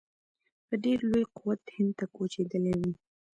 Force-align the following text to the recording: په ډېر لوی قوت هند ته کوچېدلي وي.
په 0.67 0.75
ډېر 0.83 0.99
لوی 1.11 1.25
قوت 1.37 1.61
هند 1.75 1.91
ته 1.99 2.05
کوچېدلي 2.15 2.73
وي. 2.79 2.93